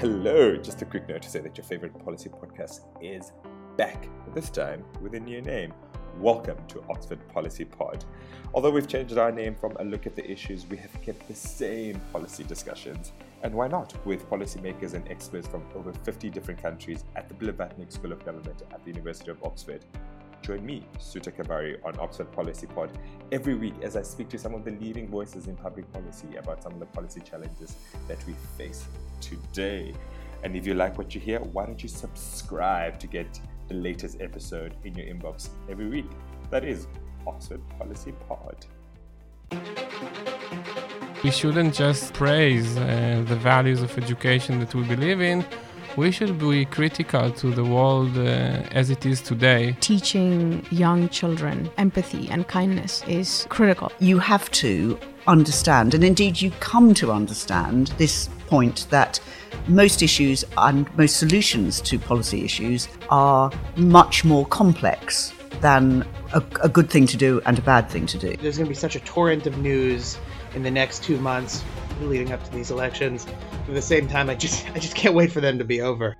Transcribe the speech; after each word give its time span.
Hello, 0.00 0.56
just 0.56 0.80
a 0.80 0.86
quick 0.86 1.06
note 1.10 1.20
to 1.20 1.28
say 1.28 1.40
that 1.40 1.58
your 1.58 1.64
favorite 1.66 1.92
policy 2.02 2.30
podcast 2.30 2.86
is 3.02 3.32
back, 3.76 4.08
this 4.34 4.48
time 4.48 4.82
with 5.02 5.14
a 5.14 5.20
new 5.20 5.42
name. 5.42 5.74
Welcome 6.18 6.56
to 6.68 6.82
Oxford 6.88 7.18
Policy 7.28 7.66
Pod. 7.66 8.06
Although 8.54 8.70
we've 8.70 8.88
changed 8.88 9.18
our 9.18 9.30
name 9.30 9.54
from 9.54 9.76
a 9.78 9.84
look 9.84 10.06
at 10.06 10.16
the 10.16 10.26
issues, 10.26 10.66
we 10.66 10.78
have 10.78 11.02
kept 11.02 11.28
the 11.28 11.34
same 11.34 12.00
policy 12.14 12.44
discussions. 12.44 13.12
And 13.42 13.54
why 13.54 13.68
not? 13.68 13.94
With 14.06 14.26
policymakers 14.30 14.94
and 14.94 15.06
experts 15.08 15.46
from 15.46 15.64
over 15.74 15.92
50 15.92 16.30
different 16.30 16.62
countries 16.62 17.04
at 17.14 17.28
the 17.28 17.34
Blavatnik 17.34 17.92
School 17.92 18.12
of 18.12 18.24
Government 18.24 18.62
at 18.72 18.82
the 18.82 18.90
University 18.92 19.30
of 19.30 19.44
Oxford. 19.44 19.84
Join 20.42 20.64
me, 20.64 20.84
Suta 20.98 21.30
Kabari, 21.30 21.76
on 21.84 21.98
Oxford 22.00 22.32
Policy 22.32 22.66
Pod 22.66 22.90
every 23.30 23.54
week 23.54 23.74
as 23.82 23.94
I 23.96 24.02
speak 24.02 24.28
to 24.30 24.38
some 24.38 24.54
of 24.54 24.64
the 24.64 24.70
leading 24.72 25.08
voices 25.08 25.46
in 25.46 25.56
public 25.56 25.90
policy 25.92 26.36
about 26.36 26.62
some 26.62 26.72
of 26.72 26.80
the 26.80 26.86
policy 26.86 27.20
challenges 27.20 27.76
that 28.08 28.18
we 28.26 28.34
face 28.56 28.86
today. 29.20 29.94
And 30.42 30.56
if 30.56 30.66
you 30.66 30.74
like 30.74 30.96
what 30.96 31.14
you 31.14 31.20
hear, 31.20 31.40
why 31.40 31.66
don't 31.66 31.82
you 31.82 31.88
subscribe 31.88 32.98
to 33.00 33.06
get 33.06 33.38
the 33.68 33.74
latest 33.74 34.20
episode 34.20 34.74
in 34.84 34.94
your 34.94 35.06
inbox 35.06 35.50
every 35.68 35.88
week? 35.88 36.06
That 36.50 36.64
is 36.64 36.86
Oxford 37.26 37.60
Policy 37.78 38.14
Pod. 38.26 38.64
We 41.22 41.30
shouldn't 41.30 41.74
just 41.74 42.14
praise 42.14 42.78
uh, 42.78 43.22
the 43.28 43.36
values 43.36 43.82
of 43.82 43.96
education 43.98 44.58
that 44.60 44.74
we 44.74 44.84
believe 44.84 45.20
in 45.20 45.44
we 45.96 46.10
should 46.10 46.38
be 46.38 46.64
critical 46.64 47.30
to 47.30 47.50
the 47.50 47.64
world 47.64 48.16
uh, 48.16 48.62
as 48.72 48.90
it 48.90 49.06
is 49.06 49.20
today. 49.20 49.76
Teaching 49.80 50.64
young 50.70 51.08
children 51.08 51.70
empathy 51.78 52.28
and 52.30 52.46
kindness 52.46 53.02
is 53.08 53.46
critical. 53.48 53.92
You 53.98 54.18
have 54.18 54.50
to 54.52 54.98
understand, 55.26 55.94
and 55.94 56.04
indeed 56.04 56.40
you 56.40 56.50
come 56.60 56.94
to 56.94 57.12
understand 57.12 57.88
this 57.98 58.28
point 58.46 58.86
that 58.90 59.20
most 59.68 60.02
issues 60.02 60.44
and 60.56 60.92
most 60.96 61.16
solutions 61.16 61.80
to 61.82 61.98
policy 61.98 62.44
issues 62.44 62.88
are 63.10 63.50
much 63.76 64.24
more 64.24 64.46
complex 64.46 65.32
than 65.60 66.06
a, 66.32 66.42
a, 66.62 66.68
good 66.68 66.88
thing 66.88 67.06
to 67.06 67.16
do 67.16 67.40
and 67.44 67.58
a 67.58 67.62
bad 67.62 67.88
thing 67.88 68.06
to 68.06 68.18
do. 68.18 68.34
There's 68.36 68.56
going 68.56 68.66
to 68.66 68.70
be 68.70 68.74
such 68.74 68.96
a 68.96 69.00
torrent 69.00 69.46
of 69.46 69.58
news 69.58 70.18
in 70.54 70.62
the 70.62 70.70
next 70.70 71.02
two 71.04 71.18
months 71.18 71.62
leading 72.08 72.32
up 72.32 72.42
to 72.44 72.50
these 72.52 72.70
elections. 72.70 73.26
At 73.68 73.74
the 73.74 73.82
same 73.82 74.08
time, 74.08 74.30
I 74.30 74.34
just 74.34 74.68
I 74.70 74.78
just 74.78 74.94
can't 74.94 75.14
wait 75.14 75.32
for 75.32 75.40
them 75.40 75.58
to 75.58 75.64
be 75.64 75.80
over. 75.80 76.16